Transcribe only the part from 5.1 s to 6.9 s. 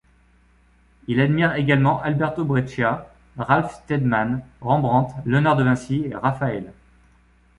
Léonard de Vinci et Raphaël.